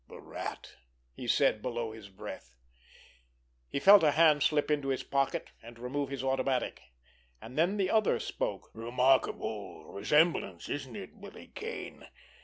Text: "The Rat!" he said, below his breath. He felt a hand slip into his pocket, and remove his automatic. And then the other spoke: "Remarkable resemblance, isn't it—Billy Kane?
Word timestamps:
"The 0.09 0.19
Rat!" 0.19 0.77
he 1.13 1.27
said, 1.27 1.61
below 1.61 1.91
his 1.91 2.09
breath. 2.09 2.55
He 3.69 3.79
felt 3.79 4.01
a 4.01 4.13
hand 4.13 4.41
slip 4.41 4.71
into 4.71 4.87
his 4.87 5.03
pocket, 5.03 5.51
and 5.61 5.77
remove 5.77 6.09
his 6.09 6.23
automatic. 6.23 6.81
And 7.39 7.55
then 7.55 7.77
the 7.77 7.91
other 7.91 8.19
spoke: 8.19 8.71
"Remarkable 8.73 9.93
resemblance, 9.93 10.69
isn't 10.69 10.95
it—Billy 10.95 11.49
Kane? 11.53 12.07